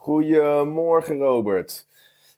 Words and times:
Goedemorgen 0.00 1.18
Robert. 1.18 1.86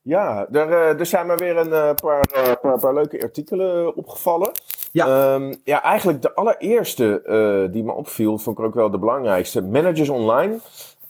Ja, 0.03 0.47
er, 0.53 0.73
eh, 0.73 0.99
er 0.99 1.07
zijn 1.07 1.27
maar 1.27 1.39
weer 1.39 1.57
een 1.57 1.73
eh, 1.73 1.95
paar, 1.95 2.29
uh, 2.37 2.53
paar, 2.61 2.79
paar, 2.79 2.95
leuke 2.95 3.23
artikelen 3.23 3.97
opgevallen. 3.97 4.51
Ja. 4.93 5.35
Um, 5.35 5.61
ja, 5.65 5.83
eigenlijk 5.83 6.23
de 6.23 6.35
allereerste 6.35 7.23
uh, 7.27 7.73
die 7.73 7.85
me 7.85 7.93
opviel, 7.93 8.39
vond 8.39 8.59
ik 8.59 8.65
ook 8.65 8.75
wel 8.75 8.91
de 8.91 8.99
belangrijkste. 8.99 9.63
Managers 9.63 10.09
Online, 10.09 10.59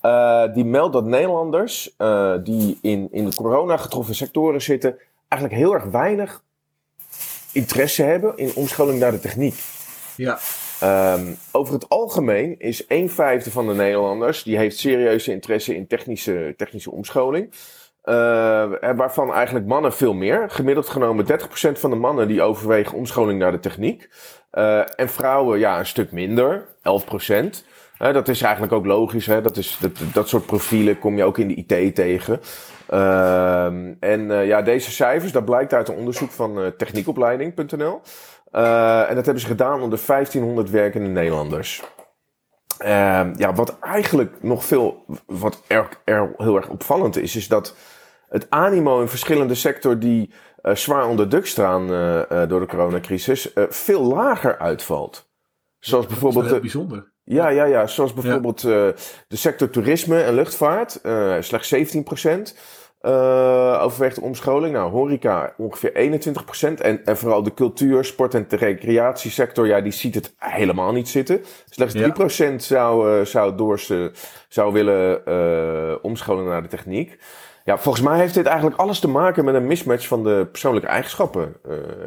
uh, 0.02 0.54
die 0.54 0.64
meldt 0.64 0.92
dat 0.92 1.04
Nederlanders 1.04 1.94
uh, 1.98 2.34
die 2.42 2.78
in, 2.82 3.08
in 3.10 3.24
de 3.24 3.36
corona 3.36 3.76
getroffen 3.76 4.14
sectoren 4.14 4.62
zitten, 4.62 4.98
eigenlijk 5.28 5.62
heel 5.62 5.74
erg 5.74 5.84
weinig 5.84 6.42
interesse 7.52 8.02
hebben 8.02 8.36
in 8.36 8.52
omscholing 8.54 8.98
naar 8.98 9.12
de 9.12 9.20
techniek. 9.20 9.54
Ja. 10.16 10.38
Um, 10.82 11.36
over 11.52 11.74
het 11.74 11.88
algemeen 11.88 12.54
is 12.58 12.84
een 12.88 13.10
vijfde 13.10 13.50
van 13.50 13.66
de 13.66 13.74
Nederlanders 13.74 14.42
die 14.42 14.56
heeft 14.56 14.78
serieuze 14.78 15.32
interesse 15.32 15.74
in 15.74 15.86
technische, 15.86 16.54
technische 16.56 16.90
omscholing. 16.90 17.50
Uh, 18.04 18.14
waarvan 18.96 19.32
eigenlijk 19.32 19.66
mannen 19.66 19.92
veel 19.92 20.14
meer. 20.14 20.50
Gemiddeld 20.50 20.88
genomen 20.88 21.26
30% 21.26 21.28
van 21.72 21.90
de 21.90 21.96
mannen 21.96 22.28
die 22.28 22.42
overwegen 22.42 22.98
omscholing 22.98 23.38
naar 23.38 23.52
de 23.52 23.60
techniek. 23.60 24.08
Uh, 24.52 25.00
en 25.00 25.08
vrouwen 25.08 25.58
ja, 25.58 25.78
een 25.78 25.86
stuk 25.86 26.12
minder, 26.12 26.66
11%. 26.66 26.80
Uh, 26.82 28.12
dat 28.12 28.28
is 28.28 28.42
eigenlijk 28.42 28.72
ook 28.72 28.86
logisch. 28.86 29.26
Hè? 29.26 29.40
Dat, 29.40 29.56
is, 29.56 29.78
dat, 29.80 29.90
dat 30.12 30.28
soort 30.28 30.46
profielen 30.46 30.98
kom 30.98 31.16
je 31.16 31.24
ook 31.24 31.38
in 31.38 31.48
de 31.48 31.54
IT 31.54 31.94
tegen. 31.94 32.40
Ehm, 32.88 33.94
en 34.00 34.46
ja, 34.46 34.62
deze 34.62 34.90
cijfers, 34.90 35.32
dat 35.32 35.44
blijkt 35.44 35.74
uit 35.74 35.88
een 35.88 35.96
onderzoek 35.96 36.30
van 36.30 36.72
techniekopleiding.nl. 36.76 38.00
Uh, 38.52 39.08
en 39.08 39.14
dat 39.14 39.24
hebben 39.24 39.42
ze 39.42 39.48
gedaan 39.48 39.82
onder 39.82 39.98
1500 40.06 40.70
werkende 40.70 41.08
Nederlanders. 41.08 41.82
Uh, 42.80 42.88
ja, 43.36 43.54
wat 43.54 43.78
eigenlijk 43.78 44.42
nog 44.42 44.64
veel, 44.64 45.04
wat 45.26 45.62
er, 45.66 45.88
er, 46.04 46.34
heel 46.36 46.56
erg 46.56 46.68
opvallend 46.68 47.16
is, 47.16 47.36
is 47.36 47.48
dat 47.48 47.74
het 48.28 48.46
animo 48.50 49.00
in 49.00 49.08
verschillende 49.08 49.54
sectoren 49.54 49.98
die 49.98 50.32
uh, 50.62 50.74
zwaar 50.74 51.06
onder 51.06 51.28
druk 51.28 51.46
staan 51.46 51.82
uh, 51.82 52.22
door 52.48 52.60
de 52.60 52.66
coronacrisis, 52.66 53.52
veel 53.68 54.02
lager 54.02 54.58
uitvalt. 54.58 55.30
Zoals 55.78 56.06
bijvoorbeeld. 56.06 56.44
Dat 56.44 56.54
is 56.54 56.60
bijzonder. 56.60 57.12
Ja, 57.24 57.48
ja, 57.48 57.64
ja. 57.64 57.86
Zoals 57.86 58.14
bijvoorbeeld 58.14 58.60
ja. 58.60 58.68
de 59.28 59.36
sector 59.36 59.70
toerisme 59.70 60.22
en 60.22 60.34
luchtvaart, 60.34 61.00
slechts 61.40 61.68
17 61.68 62.02
procent. 62.02 62.56
Uh, 63.02 63.82
overweegt 63.82 64.18
omscholing. 64.18 64.72
Nou, 64.72 64.90
horeca 64.90 65.54
ongeveer 65.56 65.92
21%. 65.92 66.80
En, 66.80 67.04
en 67.04 67.16
vooral 67.16 67.42
de 67.42 67.54
cultuur, 67.54 68.04
sport 68.04 68.34
en 68.34 68.44
de 68.48 68.56
recreatiesector, 68.56 69.66
ja, 69.66 69.80
die 69.80 69.92
ziet 69.92 70.14
het 70.14 70.34
helemaal 70.38 70.92
niet 70.92 71.08
zitten. 71.08 71.44
Slechts 71.70 71.94
3% 71.96 72.54
zou, 72.56 73.18
uh, 73.18 73.24
zou, 73.24 73.56
door 73.56 73.80
ze, 73.80 74.12
zou 74.48 74.72
willen 74.72 75.22
uh, 75.28 75.94
omscholen 76.02 76.44
naar 76.44 76.62
de 76.62 76.68
techniek. 76.68 77.18
Ja, 77.64 77.78
volgens 77.78 78.04
mij 78.04 78.18
heeft 78.18 78.34
dit 78.34 78.46
eigenlijk 78.46 78.76
alles 78.76 78.98
te 78.98 79.08
maken 79.08 79.44
met 79.44 79.54
een 79.54 79.66
mismatch 79.66 80.06
van 80.06 80.22
de 80.24 80.48
persoonlijke 80.50 80.88
eigenschappen, 80.88 81.56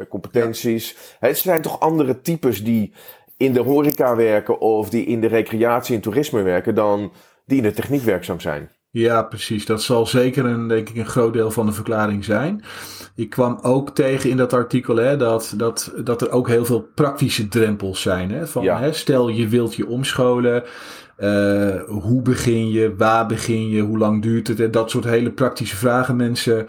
competenties. 0.08 0.90
Ja. 1.20 1.26
Het 1.28 1.38
zijn 1.38 1.62
toch 1.62 1.80
andere 1.80 2.20
types 2.20 2.64
die 2.64 2.92
in 3.36 3.52
de 3.52 3.60
horeca 3.60 4.16
werken 4.16 4.60
of 4.60 4.90
die 4.90 5.06
in 5.06 5.20
de 5.20 5.26
recreatie 5.26 5.94
en 5.94 6.00
toerisme 6.00 6.42
werken 6.42 6.74
dan 6.74 7.12
die 7.44 7.56
in 7.56 7.62
de 7.62 7.72
techniek 7.72 8.02
werkzaam 8.02 8.40
zijn. 8.40 8.70
Ja, 8.98 9.22
precies. 9.22 9.66
Dat 9.66 9.82
zal 9.82 10.06
zeker 10.06 10.44
een, 10.44 10.68
denk 10.68 10.88
ik, 10.88 10.96
een 10.96 11.06
groot 11.06 11.32
deel 11.32 11.50
van 11.50 11.66
de 11.66 11.72
verklaring 11.72 12.24
zijn. 12.24 12.64
Ik 13.14 13.30
kwam 13.30 13.58
ook 13.62 13.90
tegen 13.90 14.30
in 14.30 14.36
dat 14.36 14.52
artikel 14.52 14.96
hè, 14.96 15.16
dat, 15.16 15.54
dat, 15.56 15.92
dat 16.04 16.22
er 16.22 16.30
ook 16.30 16.48
heel 16.48 16.64
veel 16.64 16.88
praktische 16.94 17.48
drempels 17.48 18.00
zijn. 18.02 18.30
Hè, 18.30 18.46
van, 18.46 18.62
ja. 18.62 18.78
hè, 18.78 18.92
stel 18.92 19.28
je 19.28 19.48
wilt 19.48 19.74
je 19.74 19.86
omscholen. 19.86 20.64
Uh, 21.18 21.82
hoe 21.86 22.22
begin 22.22 22.70
je? 22.70 22.94
Waar 22.96 23.26
begin 23.26 23.68
je? 23.68 23.82
Hoe 23.82 23.98
lang 23.98 24.22
duurt 24.22 24.48
het? 24.48 24.60
En 24.60 24.70
dat 24.70 24.90
soort 24.90 25.04
hele 25.04 25.30
praktische 25.30 25.76
vragen. 25.76 26.16
Mensen 26.16 26.66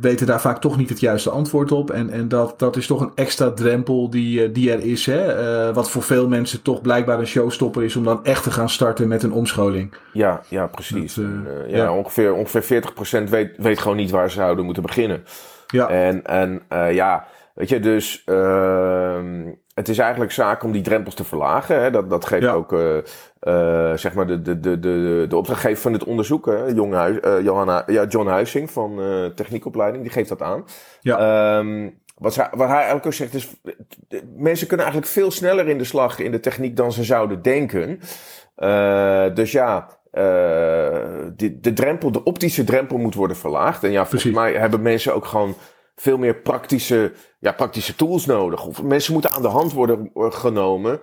weten 0.00 0.26
daar 0.26 0.40
vaak 0.40 0.60
toch 0.60 0.76
niet 0.76 0.88
het 0.88 1.00
juiste 1.00 1.30
antwoord 1.30 1.72
op. 1.72 1.90
En, 1.90 2.10
en 2.10 2.28
dat, 2.28 2.58
dat 2.58 2.76
is 2.76 2.86
toch 2.86 3.00
een 3.00 3.12
extra 3.14 3.50
drempel 3.50 4.10
die, 4.10 4.52
die 4.52 4.72
er 4.72 4.80
is. 4.80 5.06
Hè? 5.06 5.40
Uh, 5.68 5.74
wat 5.74 5.90
voor 5.90 6.02
veel 6.02 6.28
mensen 6.28 6.62
toch 6.62 6.80
blijkbaar 6.80 7.18
een 7.18 7.26
showstopper 7.26 7.84
is 7.84 7.96
om 7.96 8.04
dan 8.04 8.24
echt 8.24 8.42
te 8.42 8.50
gaan 8.50 8.68
starten 8.68 9.08
met 9.08 9.22
een 9.22 9.32
omscholing. 9.32 9.94
Ja, 10.12 10.42
ja 10.48 10.66
precies. 10.66 11.14
Dat, 11.14 11.24
uh, 11.24 11.70
ja, 11.70 11.76
ja, 11.76 11.92
Ongeveer, 11.92 12.32
ongeveer 12.34 12.82
40% 13.26 13.30
weet, 13.30 13.50
weet 13.56 13.78
gewoon 13.78 13.96
niet 13.96 14.10
waar 14.10 14.30
ze 14.30 14.36
zouden 14.36 14.64
moeten 14.64 14.82
beginnen. 14.82 15.24
Ja. 15.66 15.88
En, 15.88 16.26
en 16.26 16.62
ja, 16.94 17.26
weet 17.60 17.68
je, 17.68 17.80
dus 17.80 18.22
ehm, 18.24 19.52
het 19.74 19.88
is 19.88 19.98
eigenlijk 19.98 20.32
zaak 20.32 20.62
om 20.62 20.72
die 20.72 20.82
drempels 20.82 21.14
te 21.14 21.24
verlagen. 21.24 21.82
Hè? 21.82 21.90
Dat, 21.90 22.10
dat 22.10 22.26
geeft 22.26 22.42
ja. 22.42 22.52
ook 22.52 22.72
uh, 22.72 22.98
zeg 23.94 24.14
maar 24.14 24.26
de, 24.26 24.42
de, 24.42 24.60
de, 24.60 24.78
de, 24.78 25.26
de 25.28 25.36
opdrachtgever 25.36 25.82
van 25.82 25.92
dit 25.92 26.04
onderzoek, 26.04 26.46
hè, 26.46 26.64
Jong 26.64 26.94
Huis, 26.94 27.18
uh, 27.24 27.40
Johanna, 27.42 27.82
ja, 27.86 28.04
John 28.04 28.28
Huizing 28.28 28.70
van 28.70 29.00
uh, 29.00 29.26
techniekopleiding, 29.26 30.02
die 30.02 30.12
geeft 30.12 30.28
dat 30.28 30.42
aan. 30.42 30.64
Ja. 31.00 31.58
Um, 31.58 31.98
wat, 32.18 32.34
hij, 32.34 32.48
wat 32.50 32.66
hij 32.66 32.76
eigenlijk 32.76 33.06
ook 33.06 33.12
zegt 33.12 33.34
is, 33.34 33.48
mensen 34.36 34.66
kunnen 34.66 34.86
eigenlijk 34.86 35.14
veel 35.14 35.30
sneller 35.30 35.68
in 35.68 35.78
de 35.78 35.84
slag 35.84 36.18
in 36.18 36.30
de 36.30 36.40
techniek 36.40 36.76
dan 36.76 36.92
ze 36.92 37.04
zouden 37.04 37.42
denken. 37.42 38.00
dus 39.34 39.52
ja, 39.52 39.88
de, 41.36 41.58
de 41.60 41.72
drempel, 41.72 42.12
de 42.12 42.22
optische 42.22 42.64
drempel 42.64 42.98
moet 42.98 43.14
worden 43.14 43.36
verlaagd. 43.36 43.84
En 43.84 43.90
ja, 43.90 44.00
volgens 44.00 44.22
Precies. 44.22 44.38
mij 44.38 44.52
hebben 44.52 44.82
mensen 44.82 45.14
ook 45.14 45.24
gewoon 45.24 45.54
veel 46.00 46.18
meer 46.18 46.34
praktische, 46.34 47.12
ja, 47.38 47.52
praktische 47.52 47.94
tools 47.94 48.26
nodig. 48.26 48.66
Of 48.66 48.82
mensen 48.82 49.12
moeten 49.12 49.32
aan 49.32 49.42
de 49.42 49.48
hand 49.48 49.72
worden 49.72 50.10
genomen 50.14 51.00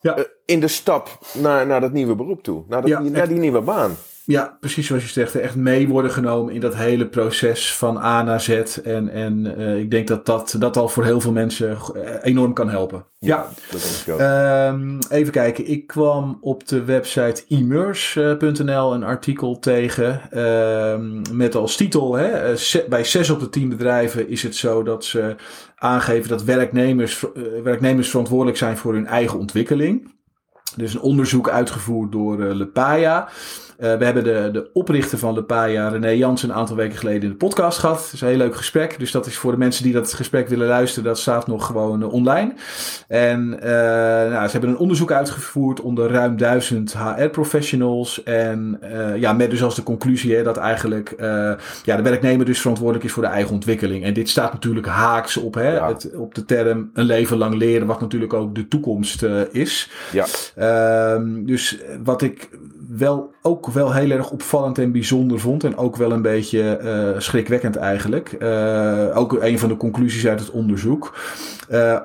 ja. 0.00 0.26
in 0.44 0.60
de 0.60 0.68
stap 0.68 1.18
naar, 1.32 1.66
naar 1.66 1.80
dat 1.80 1.92
nieuwe 1.92 2.14
beroep 2.14 2.42
toe. 2.42 2.64
Naar, 2.68 2.80
dat, 2.80 2.90
ja, 2.90 3.00
naar 3.00 3.28
die 3.28 3.38
nieuwe 3.38 3.60
baan. 3.60 3.96
Ja, 4.28 4.56
precies 4.60 4.86
zoals 4.86 5.02
je 5.02 5.08
zegt. 5.08 5.34
Echt 5.34 5.56
mee 5.56 5.88
worden 5.88 6.10
genomen 6.10 6.54
in 6.54 6.60
dat 6.60 6.74
hele 6.74 7.06
proces 7.06 7.74
van 7.74 7.96
A 7.98 8.22
naar 8.22 8.40
Z. 8.40 8.48
En, 8.84 9.08
en 9.08 9.54
uh, 9.58 9.78
ik 9.78 9.90
denk 9.90 10.08
dat, 10.08 10.26
dat 10.26 10.56
dat 10.58 10.76
al 10.76 10.88
voor 10.88 11.04
heel 11.04 11.20
veel 11.20 11.32
mensen 11.32 11.76
enorm 12.22 12.52
kan 12.52 12.70
helpen. 12.70 13.04
Ja, 13.18 13.48
ja. 14.06 14.68
Um, 14.68 14.98
even 15.10 15.32
kijken. 15.32 15.68
Ik 15.70 15.86
kwam 15.86 16.38
op 16.40 16.68
de 16.68 16.84
website 16.84 17.44
immerse.nl 17.46 18.94
een 18.94 19.02
artikel 19.02 19.58
tegen. 19.58 20.38
Um, 20.38 21.22
met 21.32 21.54
als 21.54 21.76
titel: 21.76 22.14
hè, 22.14 22.54
bij 22.88 23.04
6 23.04 23.30
op 23.30 23.40
de 23.40 23.48
10 23.48 23.68
bedrijven 23.68 24.28
is 24.28 24.42
het 24.42 24.56
zo 24.56 24.82
dat 24.82 25.04
ze 25.04 25.36
aangeven 25.76 26.28
dat 26.28 26.44
werknemers, 26.44 27.24
werknemers 27.62 28.10
verantwoordelijk 28.10 28.58
zijn 28.58 28.76
voor 28.76 28.92
hun 28.92 29.06
eigen 29.06 29.38
ontwikkeling. 29.38 30.16
Dus 30.76 30.94
een 30.94 31.00
onderzoek 31.00 31.48
uitgevoerd 31.48 32.12
door 32.12 32.38
uh, 32.38 32.54
Lepaya. 32.54 33.28
Uh, 33.78 33.94
we 33.96 34.04
hebben 34.04 34.24
de, 34.24 34.48
de 34.52 34.70
oprichter 34.72 35.18
van 35.18 35.34
Lepaya, 35.34 35.88
René 35.88 36.08
Jans, 36.08 36.42
een 36.42 36.52
aantal 36.52 36.76
weken 36.76 36.98
geleden 36.98 37.22
in 37.22 37.28
de 37.28 37.34
podcast 37.34 37.78
gehad. 37.78 37.96
Dat 37.96 38.10
is 38.12 38.20
een 38.20 38.28
heel 38.28 38.36
leuk 38.36 38.56
gesprek. 38.56 38.98
Dus 38.98 39.10
dat 39.10 39.26
is 39.26 39.36
voor 39.36 39.52
de 39.52 39.58
mensen 39.58 39.84
die 39.84 39.92
dat 39.92 40.12
gesprek 40.12 40.48
willen 40.48 40.66
luisteren, 40.66 41.04
dat 41.04 41.18
staat 41.18 41.46
nog 41.46 41.66
gewoon 41.66 42.00
uh, 42.00 42.12
online. 42.12 42.52
En 43.08 43.52
uh, 43.54 43.70
nou, 44.30 44.44
ze 44.44 44.50
hebben 44.50 44.70
een 44.70 44.78
onderzoek 44.78 45.12
uitgevoerd 45.12 45.80
onder 45.80 46.10
ruim 46.10 46.36
duizend 46.36 46.94
HR-professionals. 46.96 48.22
En 48.22 48.80
ja, 49.16 49.32
met 49.32 49.50
dus 49.50 49.62
als 49.62 49.74
de 49.74 49.82
conclusie 49.82 50.36
hè, 50.36 50.42
dat 50.42 50.56
eigenlijk 50.56 51.14
ja, 51.84 51.96
de 51.96 52.02
werknemer 52.02 52.46
dus 52.46 52.60
verantwoordelijk 52.60 53.04
is 53.04 53.12
voor 53.12 53.22
de 53.22 53.28
eigen 53.28 53.54
ontwikkeling. 53.54 54.04
En 54.04 54.12
dit 54.12 54.28
staat 54.28 54.52
natuurlijk 54.52 54.86
haaks 54.86 55.36
op, 55.36 55.54
hè, 55.54 55.72
ja. 55.72 55.88
het, 55.88 56.10
op 56.16 56.34
de 56.34 56.44
term 56.44 56.90
een 56.94 57.04
leven 57.04 57.36
lang 57.36 57.54
leren, 57.54 57.86
wat 57.86 58.00
natuurlijk 58.00 58.32
ook 58.32 58.54
de 58.54 58.68
toekomst 58.68 59.22
is. 59.50 59.90
Ja. 60.12 60.26
Ehm, 60.58 61.44
dus 61.44 61.78
wat 62.04 62.22
ik 62.22 62.48
wel 62.88 63.34
ook 63.42 63.66
wel 63.70 63.94
heel 63.94 64.10
erg 64.10 64.30
opvallend 64.30 64.78
en 64.78 64.92
bijzonder 64.92 65.40
vond. 65.40 65.64
En 65.64 65.76
ook 65.76 65.96
wel 65.96 66.12
een 66.12 66.22
beetje 66.22 66.80
uh, 66.82 67.20
schrikwekkend 67.20 67.76
eigenlijk. 67.76 68.36
Uh, 68.38 69.16
ook 69.16 69.42
een 69.42 69.58
van 69.58 69.68
de 69.68 69.76
conclusies 69.76 70.26
uit 70.26 70.40
het 70.40 70.50
onderzoek. 70.50 71.16
Uh, 71.70 72.00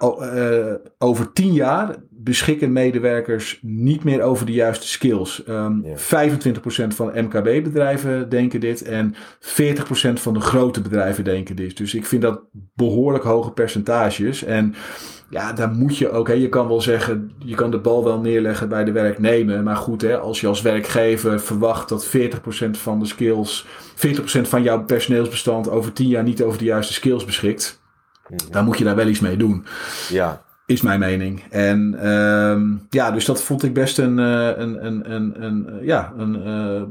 over 0.98 1.34
tien 1.34 1.54
jaar 1.54 1.96
beschikken 2.10 2.72
medewerkers 2.72 3.60
niet 3.62 4.04
meer 4.04 4.22
over 4.22 4.46
de 4.46 4.52
juiste 4.52 4.88
skills. 4.88 5.44
Um, 5.50 5.86
ja. 5.86 6.30
25% 6.44 6.88
van 6.88 7.12
MKB-bedrijven 7.16 8.30
denken 8.30 8.60
dit 8.60 8.84
en 8.84 9.16
40% 9.40 10.14
van 10.14 10.34
de 10.34 10.40
grote 10.40 10.82
bedrijven 10.82 11.24
denken 11.24 11.56
dit. 11.56 11.78
Dus 11.78 11.94
ik 11.94 12.06
vind 12.06 12.22
dat 12.22 12.42
behoorlijk 12.76 13.24
hoge 13.24 13.52
percentages. 13.52 14.44
En 14.44 14.76
ja, 15.34 15.54
daar 15.54 15.72
moet 15.72 15.98
je 15.98 16.10
ook. 16.10 16.28
Hè, 16.28 16.34
je 16.34 16.50
kan 16.50 16.68
wel 16.68 16.82
zeggen, 16.82 17.32
je 17.38 17.56
kan 17.56 17.72
de 17.72 17.80
bal 17.80 18.04
wel 18.04 18.20
neerleggen 18.20 18.70
bij 18.70 18.84
de 18.84 18.92
werknemer. 18.92 19.64
Maar 19.64 19.76
goed, 19.76 20.02
hè, 20.02 20.18
als 20.18 20.42
je 20.42 20.48
als 20.48 20.62
werkgever 20.62 21.40
verwacht 21.40 21.90
dat 21.90 22.06
40% 22.06 22.10
van 22.72 23.00
de 23.00 23.06
skills, 23.06 23.66
40% 23.96 24.48
van 24.48 24.64
jouw 24.64 24.84
personeelsbestand 24.84 25.70
over 25.70 25.94
10 25.94 26.08
jaar 26.08 26.24
niet 26.24 26.44
over 26.44 26.58
de 26.58 26.66
juiste 26.66 26.94
skills 26.94 27.26
beschikt. 27.26 27.82
Mhm. 28.28 28.52
Dan 28.52 28.66
moet 28.66 28.78
je 28.78 28.84
daar 28.84 28.96
wel 28.96 29.08
iets 29.08 29.20
mee 29.20 29.38
doen. 29.38 29.66
Ja. 30.10 30.44
Is 30.66 30.82
mijn 30.82 31.00
mening. 31.00 31.44
En 31.50 31.96
uh, 32.04 32.80
ja, 32.90 33.12
dus 33.12 33.26
dat 33.26 33.44
vond 33.44 33.64
ik 33.64 33.74
best 33.74 33.98
een, 33.98 34.18
een, 34.18 34.86
een, 34.86 35.14
een, 35.14 35.44
een 35.44 35.80
ja, 35.82 36.14
een 36.18 36.48
uh, 36.48 36.84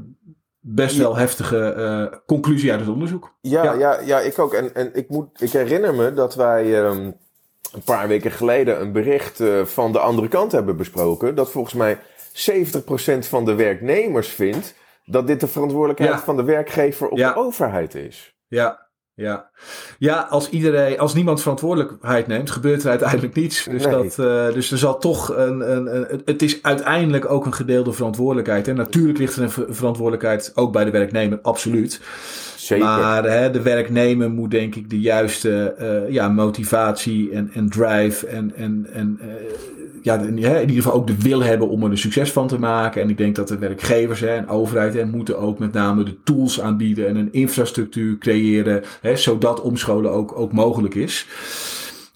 best 0.61 0.97
wel 0.97 1.17
heftige 1.17 1.75
uh, 1.77 2.19
conclusie 2.27 2.71
uit 2.71 2.81
het 2.81 2.89
onderzoek. 2.89 3.35
Ja, 3.41 3.65
ja, 3.65 3.73
ja, 3.73 4.01
ja, 4.01 4.21
ik 4.21 4.39
ook. 4.39 4.55
En, 4.55 4.75
en 4.75 4.91
ik, 4.95 5.09
moet, 5.09 5.41
ik 5.41 5.53
herinner 5.53 5.95
me 5.95 6.15
dat 6.15 6.35
wij 6.35 6.85
um, 6.85 7.15
een 7.73 7.83
paar 7.83 8.09
weken 8.09 8.31
geleden 8.31 8.81
een 8.81 8.93
bericht 8.93 9.41
uh, 9.41 9.65
van 9.65 9.93
de 9.93 9.99
andere 9.99 10.29
kant 10.29 10.53
hebben 10.53 10.77
besproken. 10.77 11.35
Dat 11.35 11.51
volgens 11.51 11.75
mij 11.75 11.99
70% 11.99 13.29
van 13.29 13.45
de 13.45 13.55
werknemers 13.55 14.29
vindt 14.29 14.75
dat 15.05 15.27
dit 15.27 15.41
de 15.41 15.49
verantwoordelijkheid 15.49 16.21
van 16.21 16.37
de 16.37 16.45
werkgever 16.45 17.09
op 17.09 17.19
de 17.19 17.35
overheid 17.35 17.95
is. 17.95 18.35
Ja, 18.47 18.91
ja. 19.15 19.51
ja, 19.99 20.27
als 20.31 20.51
iedereen, 20.51 20.99
als 20.99 21.15
niemand 21.15 21.41
verantwoordelijkheid 21.41 22.27
neemt, 22.27 22.51
gebeurt 22.51 22.83
er 22.83 22.91
uiteindelijk 22.91 23.35
niets. 23.35 23.65
Dus, 23.65 23.83
dat, 23.83 24.19
uh, 24.19 24.53
dus 24.53 24.71
er 24.71 24.79
zal 24.79 24.99
toch 24.99 25.37
een, 25.37 25.77
een, 25.77 25.97
een, 25.97 26.23
Het 26.25 26.43
is 26.43 26.63
uiteindelijk 26.63 27.31
ook 27.31 27.47
een 27.47 27.55
gedeelde 27.55 27.93
verantwoordelijkheid. 27.93 28.69
En 28.69 28.77
natuurlijk 28.77 29.19
ligt 29.19 29.37
er 29.37 29.43
een 29.43 29.75
verantwoordelijkheid 29.75 30.53
ook 30.55 30.73
bij 30.73 30.85
de 30.85 30.91
werknemer, 30.91 31.39
absoluut. 31.43 32.01
Maar 32.71 33.25
hè, 33.25 33.51
de 33.51 33.63
werknemer 33.63 34.31
moet 34.31 34.51
denk 34.51 34.75
ik 34.75 34.91
de 34.91 35.01
juiste 35.01 35.75
uh, 35.81 36.13
ja, 36.13 36.29
motivatie 36.29 37.31
en, 37.31 37.51
en 37.55 37.69
drive 37.69 38.27
en, 38.27 38.53
en, 38.57 38.87
en 38.93 39.19
uh, 39.23 39.27
ja, 40.03 40.19
in 40.19 40.37
ieder 40.37 40.77
geval 40.77 40.93
ook 40.93 41.07
de 41.07 41.17
wil 41.19 41.43
hebben 41.43 41.69
om 41.69 41.83
er 41.85 41.91
een 41.91 41.99
succes 41.99 42.33
van 42.33 42.49
te 42.49 42.59
maken. 42.59 43.03
En 43.03 43.11
ik 43.11 43.17
denk 43.17 43.37
dat 43.37 43.49
de 43.49 43.59
werkgevers 43.59 44.21
hè, 44.21 44.37
en 44.37 44.49
overheid 44.49 44.95
hè, 44.95 45.05
moeten 45.05 45.39
ook 45.39 45.59
met 45.59 45.73
name 45.73 46.03
de 46.03 46.17
tools 46.25 46.61
aanbieden 46.61 47.09
en 47.09 47.17
een 47.17 47.33
infrastructuur 47.33 48.19
creëren, 48.19 48.83
hè, 49.01 49.17
zodat 49.17 49.61
omscholen 49.61 50.11
ook, 50.11 50.39
ook 50.39 50.53
mogelijk 50.53 50.95
is. 50.95 51.27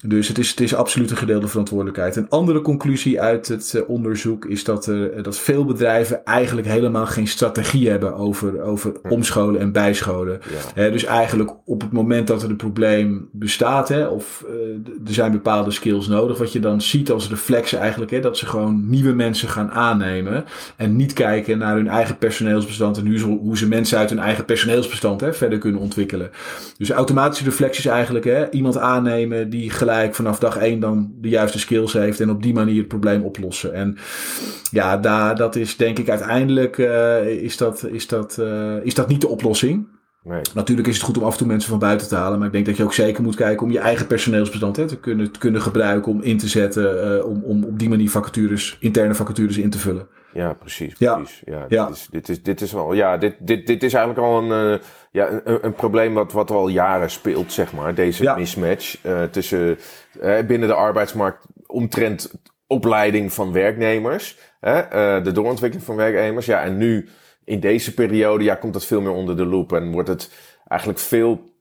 Dus 0.08 0.28
het 0.28 0.38
is, 0.38 0.50
het 0.50 0.60
is 0.60 0.74
absoluut 0.74 1.10
een 1.10 1.16
gedeelde 1.16 1.48
verantwoordelijkheid. 1.48 2.16
Een 2.16 2.28
andere 2.28 2.60
conclusie 2.60 3.20
uit 3.20 3.48
het 3.48 3.72
uh, 3.76 3.88
onderzoek 3.88 4.44
is 4.44 4.64
dat, 4.64 4.86
er, 4.86 5.22
dat 5.22 5.38
veel 5.38 5.64
bedrijven 5.64 6.24
eigenlijk 6.24 6.66
helemaal 6.66 7.06
geen 7.06 7.26
strategie 7.26 7.90
hebben 7.90 8.14
over, 8.14 8.60
over 8.60 8.92
omscholen 9.08 9.60
en 9.60 9.72
bijscholen. 9.72 10.40
Ja. 10.74 10.90
dus 10.90 11.04
eigenlijk 11.04 11.50
op 11.64 11.80
het 11.80 11.92
moment 11.92 12.26
dat 12.26 12.42
er 12.42 12.50
een 12.50 12.56
probleem 12.56 13.28
bestaat, 13.32 13.88
hè, 13.88 14.06
of 14.06 14.44
uh, 14.48 14.52
er 15.06 15.14
zijn 15.14 15.32
bepaalde 15.32 15.70
skills 15.70 16.06
nodig, 16.06 16.38
wat 16.38 16.52
je 16.52 16.60
dan 16.60 16.80
ziet 16.80 17.10
als 17.10 17.28
reflex 17.28 17.72
eigenlijk, 17.72 18.10
hè, 18.10 18.20
dat 18.20 18.38
ze 18.38 18.46
gewoon 18.46 18.88
nieuwe 18.88 19.12
mensen 19.12 19.48
gaan 19.48 19.70
aannemen 19.70 20.44
en 20.76 20.96
niet 20.96 21.12
kijken 21.12 21.58
naar 21.58 21.74
hun 21.76 21.88
eigen 21.88 22.18
personeelsbestand 22.18 22.98
en 22.98 23.20
hoe, 23.20 23.38
hoe 23.38 23.56
ze 23.56 23.68
mensen 23.68 23.98
uit 23.98 24.10
hun 24.10 24.18
eigen 24.18 24.44
personeelsbestand 24.44 25.20
hè, 25.20 25.32
verder 25.32 25.58
kunnen 25.58 25.80
ontwikkelen. 25.80 26.30
Dus 26.78 26.90
automatische 26.90 27.44
reflex 27.44 27.78
is 27.78 27.86
eigenlijk 27.86 28.24
hè, 28.24 28.50
iemand 28.50 28.78
aannemen 28.78 29.50
die 29.50 29.70
gelijk 29.70 29.94
vanaf 30.12 30.38
dag 30.38 30.56
één 30.56 30.80
dan 30.80 31.12
de 31.20 31.28
juiste 31.28 31.58
skills 31.58 31.92
heeft 31.92 32.20
en 32.20 32.30
op 32.30 32.42
die 32.42 32.54
manier 32.54 32.78
het 32.78 32.88
probleem 32.88 33.22
oplossen. 33.22 33.74
En 33.74 33.96
ja, 34.70 34.96
daar, 34.96 35.36
dat 35.36 35.56
is 35.56 35.76
denk 35.76 35.98
ik 35.98 36.08
uiteindelijk 36.08 36.78
uh, 36.78 37.26
is, 37.26 37.56
dat, 37.56 37.86
is, 37.90 38.06
dat, 38.06 38.36
uh, 38.40 38.74
is 38.82 38.94
dat 38.94 39.08
niet 39.08 39.20
de 39.20 39.28
oplossing. 39.28 39.86
Nee. 40.22 40.40
Natuurlijk 40.54 40.88
is 40.88 40.94
het 40.94 41.04
goed 41.04 41.16
om 41.18 41.22
af 41.22 41.32
en 41.32 41.38
toe 41.38 41.46
mensen 41.46 41.70
van 41.70 41.78
buiten 41.78 42.08
te 42.08 42.14
halen. 42.14 42.38
Maar 42.38 42.46
ik 42.46 42.52
denk 42.52 42.66
dat 42.66 42.76
je 42.76 42.82
ook 42.82 42.92
zeker 42.92 43.22
moet 43.22 43.34
kijken 43.34 43.66
om 43.66 43.72
je 43.72 43.78
eigen 43.78 44.06
personeelsbestand 44.06 44.76
hè, 44.76 44.86
te, 44.86 44.96
kunnen, 44.96 45.32
te 45.32 45.38
kunnen 45.38 45.62
gebruiken. 45.62 46.12
Om 46.12 46.22
in 46.22 46.38
te 46.38 46.48
zetten. 46.48 47.16
Uh, 47.16 47.26
om, 47.26 47.42
om 47.44 47.64
op 47.64 47.78
die 47.78 47.88
manier 47.88 48.10
vacatures, 48.10 48.76
interne 48.80 49.14
vacatures 49.14 49.58
in 49.58 49.70
te 49.70 49.78
vullen. 49.78 50.06
Ja, 50.36 50.52
precies. 50.52 50.94
precies. 50.94 51.42
Ja. 51.44 51.66
ja, 51.68 51.86
Dit, 51.86 51.96
is, 51.96 52.08
dit, 52.10 52.28
is, 52.28 52.42
dit 52.42 52.60
is 52.60 52.72
wel. 52.72 52.92
Ja, 52.92 53.16
dit, 53.16 53.34
dit, 53.38 53.66
dit 53.66 53.82
is 53.82 53.94
eigenlijk 53.94 54.26
al 54.26 54.42
een, 54.42 54.72
uh, 54.72 54.78
ja, 55.10 55.28
een, 55.44 55.64
een, 55.64 55.74
probleem 55.74 56.14
wat, 56.14 56.32
wat 56.32 56.50
al 56.50 56.68
jaren 56.68 57.10
speelt, 57.10 57.52
zeg 57.52 57.72
maar. 57.72 57.94
Deze 57.94 58.22
ja. 58.22 58.36
mismatch 58.36 59.04
uh, 59.04 59.22
tussen 59.22 59.78
binnen 60.46 60.68
de 60.68 60.74
arbeidsmarkt 60.74 61.46
omtrent 61.66 62.34
opleiding 62.66 63.32
van 63.32 63.52
werknemers. 63.52 64.38
de 64.60 65.30
doorontwikkeling 65.32 65.86
van 65.86 65.96
werknemers. 65.96 66.46
Ja, 66.46 66.62
en 66.62 66.76
nu 66.76 67.08
in 67.44 67.60
deze 67.60 67.94
periode 67.94 68.44
ja, 68.44 68.54
komt 68.54 68.72
dat 68.72 68.84
veel 68.84 69.00
meer 69.00 69.12
onder 69.12 69.36
de 69.36 69.46
loep 69.46 69.72
en 69.72 69.92
wordt 69.92 70.08
het 70.08 70.30
eigenlijk 70.68 71.00
veel 71.00 71.54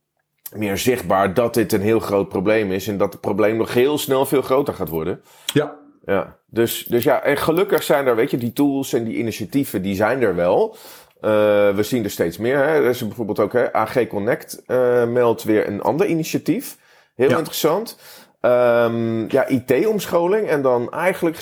meer 0.53 0.77
zichtbaar 0.77 1.33
dat 1.33 1.53
dit 1.53 1.73
een 1.73 1.81
heel 1.81 1.99
groot 1.99 2.29
probleem 2.29 2.71
is 2.71 2.87
en 2.87 2.97
dat 2.97 3.11
het 3.11 3.21
probleem 3.21 3.57
nog 3.57 3.73
heel 3.73 3.97
snel 3.97 4.25
veel 4.25 4.41
groter 4.41 4.73
gaat 4.73 4.89
worden. 4.89 5.21
Ja. 5.45 5.77
Ja, 6.05 6.37
dus, 6.49 6.83
dus 6.83 7.03
ja, 7.03 7.21
en 7.21 7.37
gelukkig 7.37 7.83
zijn 7.83 8.07
er, 8.07 8.15
weet 8.15 8.31
je, 8.31 8.37
die 8.37 8.53
tools 8.53 8.93
en 8.93 9.03
die 9.03 9.15
initiatieven, 9.15 9.81
die 9.81 9.95
zijn 9.95 10.21
er 10.21 10.35
wel. 10.35 10.75
Uh, 11.15 11.31
we 11.75 11.83
zien 11.83 12.03
er 12.03 12.09
steeds 12.09 12.37
meer. 12.37 12.57
Hè. 12.57 12.63
Er 12.63 12.85
is 12.85 12.99
bijvoorbeeld 13.07 13.39
ook 13.39 13.53
hè, 13.53 13.73
AG 13.73 14.07
Connect 14.07 14.63
uh, 14.67 15.05
meldt 15.05 15.43
weer 15.43 15.67
een 15.67 15.81
ander 15.81 16.07
initiatief. 16.07 16.77
Heel 17.15 17.29
ja. 17.29 17.37
interessant. 17.37 17.97
Um, 18.41 19.29
ja, 19.29 19.47
IT-omscholing 19.47 20.47
en 20.47 20.61
dan 20.61 20.91
eigenlijk 20.91 21.39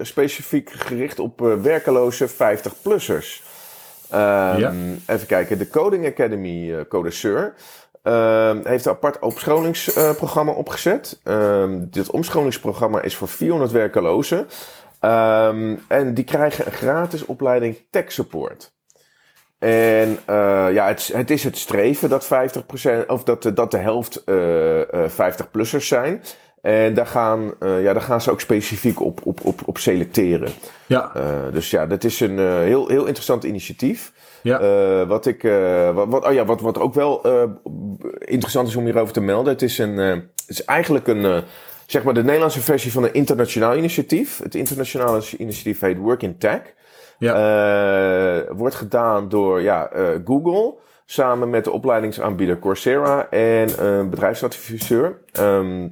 specifiek 0.00 0.70
gericht 0.70 1.18
op 1.18 1.40
uh, 1.40 1.54
werkeloze 1.54 2.28
50-plussers. 2.28 3.42
Um, 4.12 4.58
ja. 4.58 4.72
Even 5.06 5.26
kijken, 5.26 5.58
de 5.58 5.68
Coding 5.68 6.06
Academy 6.06 6.84
Codesseur 6.88 7.54
um, 8.02 8.60
heeft 8.64 8.84
een 8.84 8.92
apart 8.92 9.18
omscholingsprogramma 9.18 10.52
uh, 10.52 10.58
opgezet. 10.58 11.20
Um, 11.24 11.90
dit 11.90 12.10
omscholingsprogramma 12.10 13.00
is 13.00 13.16
voor 13.16 13.28
400 13.28 13.70
werkelozen. 13.70 14.48
en 15.88 16.14
die 16.14 16.24
krijgen 16.24 16.66
een 16.66 16.72
gratis 16.72 17.24
opleiding 17.24 17.78
tech 17.90 18.12
support. 18.12 18.72
En 19.60 20.18
uh, 20.30 20.66
ja, 20.72 20.86
het, 20.86 21.10
het, 21.12 21.30
is 21.30 21.44
het 21.44 21.56
streven 21.56 22.08
dat 22.08 22.24
50%, 22.24 23.06
of 23.06 23.24
dat, 23.24 23.50
dat 23.54 23.70
de 23.70 23.78
helft 23.78 24.22
uh, 24.26 24.82
50-plussers 25.08 25.86
zijn. 25.86 26.22
En 26.62 26.94
daar 26.94 27.06
gaan, 27.06 27.54
uh, 27.60 27.82
ja, 27.82 27.92
daar 27.92 28.02
gaan 28.02 28.20
ze 28.20 28.30
ook 28.30 28.40
specifiek 28.40 29.00
op, 29.00 29.20
op, 29.24 29.38
op, 29.42 29.60
op 29.64 29.78
selecteren. 29.78 30.52
Ja. 30.86 31.12
Uh, 31.16 31.22
dus 31.52 31.70
ja, 31.70 31.86
dat 31.86 32.04
is 32.04 32.20
een 32.20 32.38
uh, 32.38 32.58
heel, 32.58 32.88
heel 32.88 33.04
interessant 33.04 33.44
initiatief. 33.44 34.12
Ja. 34.42 35.06
wat 35.06 35.26
ik, 35.26 35.42
wat, 35.94 36.08
wat, 36.08 36.26
oh 36.26 36.32
ja, 36.32 36.44
wat, 36.44 36.60
wat 36.60 36.78
ook 36.78 36.94
wel 36.94 37.22
interessant 38.18 38.68
is 38.68 38.76
om 38.76 38.84
hierover 38.84 39.12
te 39.12 39.20
melden. 39.20 39.52
Het 39.52 39.62
is, 39.62 39.78
een, 39.78 39.96
het 39.96 40.24
is 40.46 40.64
eigenlijk 40.64 41.06
een, 41.06 41.42
zeg 41.86 42.02
maar 42.02 42.14
de 42.14 42.24
Nederlandse 42.24 42.60
versie 42.60 42.92
van 42.92 43.04
een 43.04 43.14
internationaal 43.14 43.76
initiatief. 43.76 44.38
Het 44.42 44.54
internationale 44.54 45.22
initiatief 45.38 45.80
heet 45.80 45.98
Work 45.98 46.22
in 46.22 46.38
Tech. 46.38 46.60
Ja. 47.18 48.44
wordt 48.54 48.74
gedaan 48.74 49.28
door 49.28 49.60
ja, 49.60 49.90
Google 50.24 50.74
samen 51.06 51.50
met 51.50 51.64
de 51.64 51.70
opleidingsaanbieder 51.70 52.58
Coursera 52.58 53.28
en 53.30 53.86
een 53.86 54.10
bedrijfsadviseur. 54.10 55.18
Um, 55.40 55.88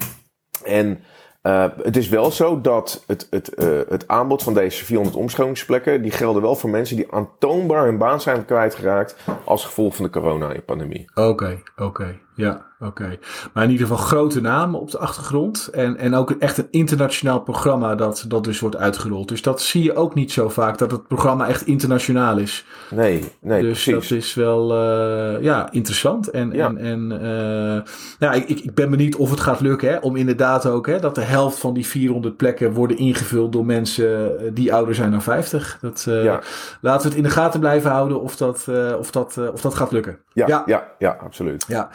en 0.69 1.01
uh, 1.43 1.65
het 1.83 1.97
is 1.97 2.09
wel 2.09 2.31
zo 2.31 2.61
dat 2.61 3.05
het, 3.07 3.27
het, 3.31 3.53
uh, 3.59 3.81
het 3.89 4.09
aanbod 4.09 4.43
van 4.43 4.55
deze 4.55 4.85
400 4.85 5.17
omscholingsplekken, 5.17 6.03
die 6.03 6.11
gelden 6.11 6.43
wel 6.43 6.57
voor 6.57 6.71
mensen 6.71 6.97
die 6.97 7.13
aantoonbaar 7.13 7.85
hun 7.85 7.99
baan 7.99 8.21
zijn 8.21 8.45
kwijtgeraakt 8.45 9.17
als 9.45 9.65
gevolg 9.65 9.97
van 9.97 10.05
de 10.05 10.11
corona-pandemie. 10.11 11.11
Oké, 11.15 11.63
oké. 11.77 12.19
Ja, 12.35 12.67
oké. 12.81 13.19
Maar 13.53 13.65
in 13.65 13.71
ieder 13.71 13.87
geval 13.87 14.05
grote 14.05 14.41
namen 14.41 14.81
op 14.81 14.91
de 14.91 14.99
achtergrond. 14.99 15.69
En, 15.73 15.97
en 15.97 16.15
ook 16.15 16.31
echt 16.31 16.59
een 16.59 16.69
internationaal 16.71 17.41
programma 17.41 17.95
dat, 17.95 18.25
dat 18.29 18.45
dus 18.45 18.61
wordt 18.61 18.77
uitgerold. 18.77 19.29
Dus 19.29 19.43
dat 19.43 19.61
zie 19.61 19.83
je 19.83 19.97
ook 19.97 20.15
niet 20.15 20.33
zo 20.33 20.49
vaak, 20.49 20.79
dat 20.79 20.91
het 20.91 21.07
programma 21.07 21.49
echt 21.49 21.67
internationaal 21.67 22.39
is. 22.39 22.65
Nee, 22.91 23.33
nee, 23.41 23.63
Dus 23.63 23.83
precies. 23.85 24.09
dat 24.09 24.19
is 24.19 24.35
wel 24.35 24.73
uh, 24.75 25.43
ja, 25.43 25.73
interessant. 25.73 26.31
En, 26.31 26.51
ja. 26.53 26.67
en, 26.67 26.79
en 26.79 27.11
uh, 27.23 27.93
ja, 28.19 28.33
ik, 28.33 28.49
ik 28.49 28.75
ben 28.75 28.91
benieuwd 28.91 29.17
of 29.17 29.31
het 29.31 29.41
gaat 29.41 29.61
lukken. 29.61 29.89
Hè, 29.91 29.97
om 29.97 30.17
inderdaad 30.17 30.67
ook 30.67 30.87
hè, 30.87 31.01
dat 31.01 31.15
de 31.15 31.21
helft 31.21 31.59
van 31.59 31.75
die 31.75 31.87
400 31.87 32.37
plekken 32.37 32.73
worden 32.73 32.99
ingevuld 32.99 33.53
door 33.53 33.67
mensen 33.67 34.39
eh, 34.39 34.51
die 34.53 34.75
ouder 34.75 34.95
zijn 34.95 35.11
dan 35.11 35.23
50. 35.23 35.79
Dat, 35.81 36.07
uh, 36.09 36.25
ja. 36.25 36.41
Laten 36.81 37.03
we 37.03 37.09
het 37.09 37.17
in 37.17 37.23
de 37.23 37.31
gaten 37.31 37.61
blijven 37.61 37.91
houden 37.91 38.21
of 38.21 38.37
dat, 38.37 38.69
of 38.99 39.11
dat, 39.11 39.41
of 39.53 39.61
dat 39.61 39.75
gaat 39.75 39.93
lukken. 39.93 40.19
Ja, 40.33 40.47
ja, 40.47 40.63
ja, 40.67 40.89
ja 40.99 41.17
absoluut. 41.21 41.65
Ja. 41.69 41.89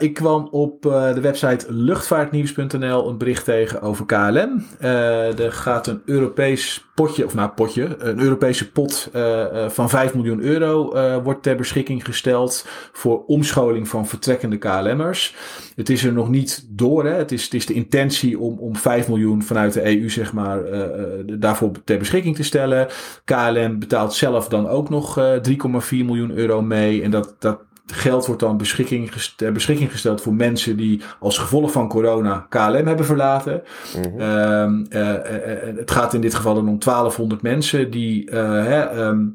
Ik 0.00 0.14
kwam 0.14 0.48
op 0.50 0.86
uh, 0.86 1.14
de 1.14 1.20
website 1.20 1.72
luchtvaartnieuws.nl 1.72 3.08
een 3.08 3.18
bericht 3.18 3.44
tegen 3.44 3.82
over 3.82 4.06
KLM. 4.06 4.64
Uh, 4.80 5.38
er 5.38 5.52
gaat 5.52 5.86
een 5.86 6.02
Europees 6.04 6.88
potje, 6.94 7.24
of 7.24 7.34
nou 7.34 7.50
potje, 7.50 7.96
een 7.98 8.20
Europese 8.20 8.70
pot 8.70 9.10
van 9.68 9.88
5 9.88 10.14
miljoen 10.14 10.40
euro 10.40 10.92
wordt 11.22 11.42
ter 11.42 11.56
beschikking 11.56 12.04
gesteld 12.04 12.66
voor 12.92 13.24
omscholing 13.24 13.88
van 13.88 14.06
vertrekkende 14.06 14.56
KLM'ers. 14.56 15.34
Het 15.76 15.88
is 15.88 16.04
er 16.04 16.12
nog 16.12 16.28
niet 16.28 16.66
door. 16.68 17.04
Hè. 17.04 17.14
Het, 17.14 17.32
is, 17.32 17.44
het 17.44 17.54
is 17.54 17.66
de 17.66 17.74
intentie 17.74 18.38
om, 18.38 18.58
om 18.58 18.76
5 18.76 19.08
miljoen 19.08 19.42
vanuit 19.42 19.72
de 19.72 20.00
EU 20.00 20.10
zeg 20.10 20.32
maar, 20.32 20.60
daarvoor 21.38 21.70
ter 21.84 21.98
beschikking 21.98 22.36
te 22.36 22.42
stellen. 22.42 22.88
KLM 23.24 23.78
betaalt 23.78 24.14
zelf 24.14 24.48
dan 24.48 24.68
ook 24.68 24.88
nog 24.88 25.20
3,4 25.20 25.54
miljoen 25.90 26.30
euro 26.30 26.62
mee. 26.62 27.02
En 27.02 27.10
dat, 27.10 27.34
dat 27.38 27.60
geld 27.92 28.26
wordt 28.26 28.40
dan 28.40 28.56
beschikking, 28.56 29.12
ter 29.36 29.52
beschikking 29.52 29.90
gesteld 29.90 30.22
voor 30.22 30.34
mensen 30.34 30.76
die 30.76 31.02
als 31.18 31.38
gevolg 31.38 31.72
van 31.72 31.88
corona 31.88 32.46
KLM 32.48 32.86
hebben 32.86 33.06
verlaten. 33.06 33.62
Mhm. 33.96 34.20
Ehm, 34.20 34.84
het 35.76 35.90
gaat 35.90 36.14
in 36.14 36.20
dit 36.20 36.34
geval 36.34 36.54
dan 36.54 36.68
om 36.68 36.78
1200 36.78 37.42
mensen 37.42 37.90
die 37.90 38.30
ehm, 38.30 39.28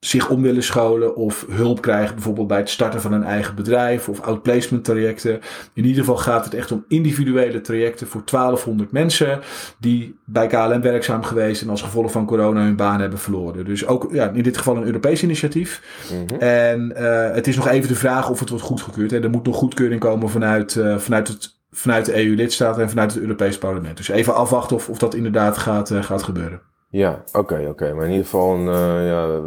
zich 0.00 0.28
om 0.28 0.42
willen 0.42 0.62
scholen 0.62 1.16
of 1.16 1.46
hulp 1.50 1.80
krijgen, 1.80 2.14
bijvoorbeeld 2.14 2.46
bij 2.46 2.58
het 2.58 2.70
starten 2.70 3.00
van 3.00 3.12
een 3.12 3.24
eigen 3.24 3.54
bedrijf 3.54 4.08
of 4.08 4.20
outplacement 4.20 4.84
trajecten. 4.84 5.40
In 5.72 5.84
ieder 5.84 6.00
geval 6.00 6.16
gaat 6.16 6.44
het 6.44 6.54
echt 6.54 6.72
om 6.72 6.84
individuele 6.88 7.60
trajecten 7.60 8.06
voor 8.06 8.22
1200 8.24 8.92
mensen 8.92 9.40
die 9.78 10.18
bij 10.24 10.46
KLM 10.46 10.80
werkzaam 10.80 11.22
geweest 11.22 11.62
en 11.62 11.68
als 11.68 11.82
gevolg 11.82 12.12
van 12.12 12.26
corona 12.26 12.62
hun 12.62 12.76
baan 12.76 13.00
hebben 13.00 13.18
verloren. 13.18 13.64
Dus 13.64 13.86
ook 13.86 14.08
ja, 14.12 14.30
in 14.30 14.42
dit 14.42 14.56
geval 14.56 14.76
een 14.76 14.86
Europees 14.86 15.22
initiatief. 15.22 15.82
Mhm. 16.12 16.40
En 16.40 16.92
uh, 16.96 17.30
het 17.30 17.46
is 17.46 17.56
nog 17.56 17.68
even 17.68 17.88
de 17.88 17.94
vraag 17.94 18.30
of 18.30 18.40
het 18.40 18.48
wordt 18.48 18.64
goedgekeurd. 18.64 19.10
Hè. 19.10 19.22
Er 19.22 19.30
moet 19.30 19.46
nog 19.46 19.56
goedkeuring 19.56 20.00
komen 20.00 20.30
vanuit, 20.30 20.74
uh, 20.74 20.98
vanuit 20.98 21.28
het 21.28 21.56
vanuit 21.70 22.04
de 22.04 22.24
EU-lidstaten 22.24 22.82
en 22.82 22.88
vanuit 22.88 23.12
het 23.12 23.20
Europees 23.20 23.58
Parlement. 23.58 23.96
Dus 23.96 24.08
even 24.08 24.34
afwachten 24.34 24.76
of, 24.76 24.88
of 24.88 24.98
dat 24.98 25.14
inderdaad 25.14 25.58
gaat, 25.58 25.90
uh, 25.90 26.02
gaat 26.02 26.22
gebeuren. 26.22 26.60
Ja, 26.90 27.24
oké, 27.32 27.66
oké. 27.68 27.92
Maar 27.94 28.04
in 28.04 28.10
ieder 28.10 28.24
geval 28.24 28.54
een, 28.54 28.66
uh, 28.66 29.08
ja, 29.08 29.42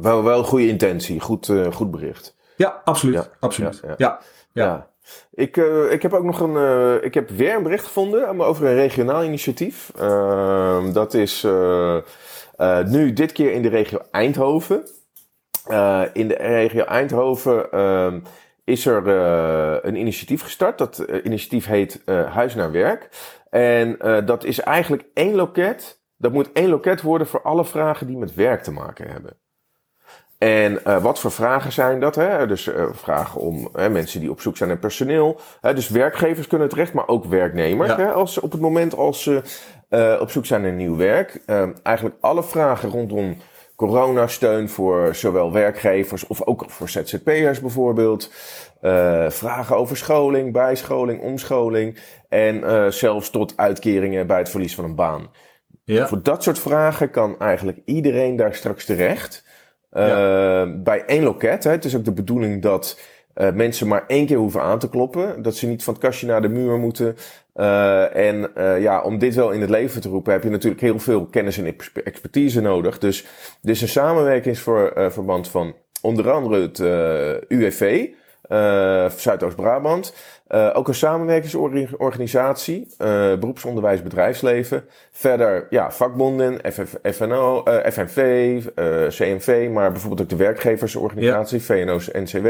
wel, 0.00 0.22
wel, 0.22 0.38
een 0.38 0.44
goede 0.44 0.68
intentie. 0.68 1.20
Goed, 1.20 1.48
uh, 1.48 1.72
goed 1.72 1.90
bericht. 1.90 2.36
Ja, 2.56 2.80
absoluut. 2.84 3.30
absoluut. 3.40 3.80
Ja, 3.84 3.94
ja. 3.96 4.20
ja. 4.52 4.88
Ik, 5.32 5.56
uh, 5.56 5.92
ik 5.92 6.02
heb 6.02 6.12
ook 6.12 6.24
nog 6.24 6.40
een. 6.40 7.02
ik 7.02 7.14
heb 7.14 7.30
weer 7.30 7.56
een 7.56 7.62
bericht 7.62 7.84
gevonden 7.84 8.40
over 8.40 8.66
een 8.66 8.74
regionaal 8.74 9.24
initiatief. 9.24 9.92
Ehm, 9.96 10.92
dat 10.92 11.14
is 11.14 11.46
nu 12.86 13.12
dit 13.12 13.32
keer 13.32 13.52
in 13.52 13.62
de 13.62 13.68
regio 13.68 13.98
Eindhoven. 14.10 14.88
in 16.12 16.28
de 16.28 16.36
regio 16.38 16.84
Eindhoven 16.84 17.72
ehm, 17.72 18.20
is 18.64 18.86
er 18.86 19.08
een 19.86 19.96
initiatief 19.96 20.42
gestart. 20.42 20.78
Dat 20.78 20.98
initiatief 21.22 21.66
heet 21.66 22.02
Huis 22.06 22.54
naar 22.54 22.72
Werk. 22.72 23.08
En 23.50 23.96
dat 24.24 24.44
is 24.44 24.60
eigenlijk 24.60 25.04
één 25.14 25.34
loket 25.34 25.98
dat 26.16 26.32
moet 26.32 26.52
één 26.52 26.68
loket 26.68 27.02
worden 27.02 27.26
voor 27.26 27.42
alle 27.42 27.64
vragen 27.64 28.06
die 28.06 28.16
met 28.16 28.34
werk 28.34 28.62
te 28.62 28.72
maken 28.72 29.10
hebben. 29.10 29.36
En 30.38 30.80
uh, 30.86 31.02
wat 31.02 31.20
voor 31.20 31.30
vragen 31.30 31.72
zijn 31.72 32.00
dat? 32.00 32.14
Hè? 32.14 32.46
Dus 32.46 32.66
uh, 32.66 32.84
vragen 32.92 33.40
om 33.40 33.68
hè, 33.72 33.90
mensen 33.90 34.20
die 34.20 34.30
op 34.30 34.40
zoek 34.40 34.56
zijn 34.56 34.68
naar 34.68 34.78
personeel. 34.78 35.40
Hè? 35.60 35.74
Dus 35.74 35.88
werkgevers 35.88 36.46
kunnen 36.46 36.68
terecht, 36.68 36.92
maar 36.92 37.08
ook 37.08 37.24
werknemers. 37.24 37.96
Hè? 37.96 38.12
Als, 38.12 38.40
op 38.40 38.52
het 38.52 38.60
moment 38.60 38.96
als 38.96 39.22
ze 39.22 39.42
uh, 39.90 40.16
op 40.20 40.30
zoek 40.30 40.46
zijn 40.46 40.62
naar 40.62 40.72
nieuw 40.72 40.96
werk. 40.96 41.40
eigenlijk 41.82 42.16
alle 42.20 42.42
vragen 42.42 42.88
rondom 42.88 43.36
coronasteun 43.76 44.68
voor 44.68 45.14
zowel 45.14 45.52
werkgevers 45.52 46.26
of 46.26 46.42
ook 46.42 46.64
voor 46.68 46.88
ZZP'ers 46.88 47.60
bijvoorbeeld. 47.60 48.30
vragen 49.28 49.76
over 49.76 49.96
scholing, 49.96 50.52
bijscholing, 50.52 51.20
omscholing. 51.20 51.98
En 52.28 52.92
zelfs 52.92 53.30
tot 53.30 53.56
uitkeringen 53.56 54.26
bij 54.26 54.38
het 54.38 54.48
verlies 54.48 54.74
van 54.74 54.84
een 54.84 54.94
baan. 54.94 55.28
Ja. 55.86 56.08
Voor 56.08 56.22
dat 56.22 56.42
soort 56.42 56.58
vragen 56.58 57.10
kan 57.10 57.38
eigenlijk 57.38 57.78
iedereen 57.84 58.36
daar 58.36 58.54
straks 58.54 58.84
terecht. 58.84 59.44
Uh, 59.92 60.02
Bij 60.76 61.04
één 61.04 61.22
loket. 61.22 61.64
Hè. 61.64 61.70
Het 61.70 61.84
is 61.84 61.96
ook 61.96 62.04
de 62.04 62.12
bedoeling 62.12 62.62
dat 62.62 63.00
uh, 63.36 63.52
mensen 63.52 63.88
maar 63.88 64.04
één 64.06 64.26
keer 64.26 64.36
hoeven 64.36 64.62
aan 64.62 64.78
te 64.78 64.88
kloppen. 64.88 65.42
Dat 65.42 65.56
ze 65.56 65.66
niet 65.66 65.84
van 65.84 65.94
het 65.94 66.02
kastje 66.02 66.26
naar 66.26 66.42
de 66.42 66.48
muur 66.48 66.78
moeten. 66.78 67.16
Uh, 67.54 68.16
en 68.16 68.50
ja, 68.80 69.02
om 69.02 69.18
dit 69.18 69.34
wel 69.34 69.50
in 69.50 69.60
het 69.60 69.70
leven 69.70 70.00
te 70.00 70.08
roepen 70.08 70.32
heb 70.32 70.42
je 70.42 70.50
natuurlijk 70.50 70.82
heel 70.82 70.98
veel 70.98 71.26
kennis 71.26 71.58
en 71.58 71.76
expertise 72.04 72.60
nodig. 72.60 72.98
Dus 72.98 73.24
dit 73.60 73.74
is 73.74 73.82
een 73.82 73.88
samenwerkingsverband 73.88 75.48
van 75.48 75.74
onder 76.02 76.30
andere 76.30 76.60
het 76.60 76.78
UWV, 77.48 78.08
Zuidoost-Brabant. 79.16 80.14
Uh, 80.48 80.70
ook 80.72 80.88
een 80.88 80.94
samenwerkingsorganisatie, 80.94 82.86
uh, 82.88 82.96
beroepsonderwijs 83.38 84.02
bedrijfsleven. 84.02 84.84
Verder 85.10 85.66
ja, 85.70 85.90
vakbonden, 85.90 86.60
FF, 86.72 86.94
FNO, 87.02 87.62
uh, 87.68 87.74
FNV, 87.90 88.62
CNV, 89.08 89.68
maar 89.72 89.92
bijvoorbeeld 89.92 90.20
ook 90.20 90.28
de 90.28 90.44
werkgeversorganisatie, 90.44 91.58
ja. 91.58 91.64
VNO's 91.64 92.08
NCW. 92.12 92.46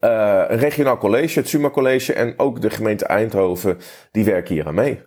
een 0.00 0.58
regionaal 0.58 0.98
college, 0.98 1.38
het 1.38 1.48
Suma 1.48 1.70
College 1.70 2.12
en 2.12 2.34
ook 2.36 2.60
de 2.60 2.70
gemeente 2.70 3.04
Eindhoven, 3.04 3.78
die 4.10 4.24
werken 4.24 4.54
hier 4.54 4.66
aan 4.66 4.74
mee. 4.74 5.00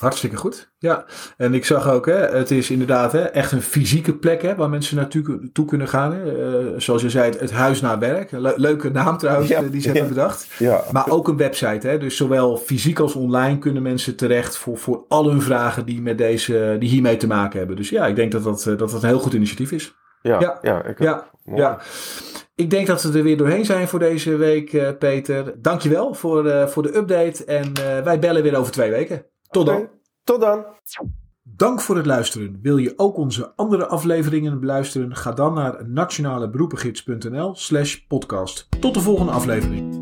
Hartstikke 0.00 0.36
goed. 0.36 0.72
Ja, 0.78 1.04
en 1.36 1.54
ik 1.54 1.64
zag 1.64 1.90
ook, 1.90 2.06
hè, 2.06 2.14
het 2.14 2.50
is 2.50 2.70
inderdaad 2.70 3.12
hè, 3.12 3.20
echt 3.20 3.52
een 3.52 3.62
fysieke 3.62 4.14
plek 4.14 4.42
hè, 4.42 4.54
waar 4.54 4.68
mensen 4.68 4.96
naartoe 4.96 5.50
toe 5.52 5.64
kunnen 5.64 5.88
gaan. 5.88 6.12
Hè. 6.12 6.24
Uh, 6.24 6.80
zoals 6.80 7.02
je 7.02 7.10
zei, 7.10 7.32
het 7.38 7.50
huis 7.50 7.80
naar 7.80 7.98
werk. 7.98 8.30
leuke 8.56 8.90
naam 8.90 9.18
trouwens, 9.18 9.48
ja, 9.48 9.62
die 9.62 9.80
ze 9.80 9.90
hebben 9.90 10.08
bedacht. 10.08 10.46
Ja. 10.58 10.84
Maar 10.92 11.08
ook 11.08 11.28
een 11.28 11.36
website. 11.36 11.88
Hè. 11.88 11.98
Dus 11.98 12.16
zowel 12.16 12.56
fysiek 12.56 12.98
als 12.98 13.14
online 13.14 13.58
kunnen 13.58 13.82
mensen 13.82 14.16
terecht 14.16 14.56
voor, 14.56 14.78
voor 14.78 15.04
al 15.08 15.28
hun 15.28 15.42
vragen 15.42 15.86
die, 15.86 16.02
met 16.02 16.18
deze, 16.18 16.76
die 16.78 16.88
hiermee 16.88 17.16
te 17.16 17.26
maken 17.26 17.58
hebben. 17.58 17.76
Dus 17.76 17.88
ja, 17.88 18.06
ik 18.06 18.16
denk 18.16 18.32
dat 18.32 18.42
dat, 18.42 18.62
dat, 18.64 18.78
dat 18.78 19.02
een 19.02 19.08
heel 19.08 19.18
goed 19.18 19.34
initiatief 19.34 19.72
is. 19.72 19.94
Ja, 20.22 20.40
ja, 20.40 20.58
ja, 20.62 20.84
ik 20.84 20.98
ja, 20.98 21.24
ja. 21.44 21.78
Ik 22.54 22.70
denk 22.70 22.86
dat 22.86 23.02
we 23.02 23.18
er 23.18 23.24
weer 23.24 23.36
doorheen 23.36 23.64
zijn 23.64 23.88
voor 23.88 23.98
deze 23.98 24.36
week, 24.36 24.98
Peter. 24.98 25.54
Dankjewel 25.58 26.14
voor, 26.14 26.46
uh, 26.46 26.66
voor 26.66 26.82
de 26.82 26.96
update. 26.96 27.44
En 27.44 27.72
wij 28.04 28.18
bellen 28.18 28.42
weer 28.42 28.56
over 28.56 28.72
twee 28.72 28.90
weken. 28.90 29.24
Tot 29.50 29.66
dan. 29.66 29.88
Tot 30.24 30.40
dan. 30.40 30.64
Dank 31.42 31.80
voor 31.80 31.96
het 31.96 32.06
luisteren. 32.06 32.58
Wil 32.62 32.76
je 32.76 32.92
ook 32.96 33.16
onze 33.16 33.52
andere 33.56 33.86
afleveringen 33.86 34.60
beluisteren? 34.60 35.16
Ga 35.16 35.32
dan 35.32 35.54
naar 35.54 35.88
nationaleberoepengids.nl 35.88 37.54
slash 37.54 37.96
podcast. 37.96 38.66
Tot 38.80 38.94
de 38.94 39.00
volgende 39.00 39.32
aflevering. 39.32 39.99